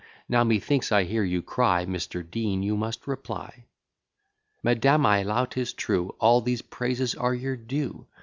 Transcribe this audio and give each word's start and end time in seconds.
Now, 0.27 0.43
methinks, 0.43 0.91
I 0.91 1.03
hear 1.03 1.23
you 1.23 1.43
cry, 1.43 1.85
Mr. 1.85 2.27
Dean, 2.27 2.63
you 2.63 2.75
must 2.75 3.05
reply. 3.05 3.65
Madam, 4.63 5.05
I 5.05 5.19
allow 5.19 5.45
'tis 5.45 5.73
true: 5.73 6.15
All 6.19 6.41
these 6.41 6.63
praises 6.63 7.13
are 7.13 7.35
your 7.35 7.55
due. 7.55 8.07